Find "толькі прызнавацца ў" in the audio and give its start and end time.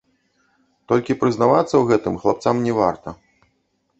0.91-1.83